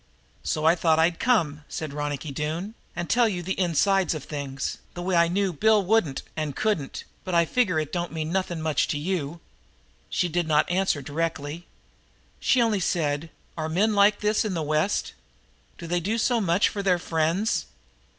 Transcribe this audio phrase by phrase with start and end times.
[0.41, 4.79] "So I thought I'd come," said Ronicky Doone, "and tell you the insides of things,
[4.95, 8.61] the way I knew Bill wouldn't and couldn't, but I figure it don't mean nothing
[8.61, 9.41] much to you."
[10.09, 11.67] She did not answer directly.
[12.39, 15.13] She only said: "Are men like this in the West?
[15.77, 17.67] Do they do so much for their friends?"